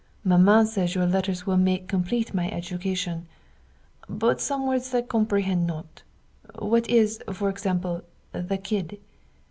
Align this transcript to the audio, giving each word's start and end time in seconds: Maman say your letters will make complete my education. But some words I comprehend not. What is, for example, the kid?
Maman 0.23 0.65
say 0.65 0.87
your 0.87 1.05
letters 1.05 1.45
will 1.45 1.57
make 1.57 1.87
complete 1.87 2.33
my 2.33 2.49
education. 2.49 3.27
But 4.09 4.41
some 4.41 4.65
words 4.65 4.95
I 4.95 5.03
comprehend 5.03 5.67
not. 5.67 6.01
What 6.57 6.89
is, 6.89 7.21
for 7.31 7.49
example, 7.49 8.01
the 8.31 8.57
kid? 8.57 8.97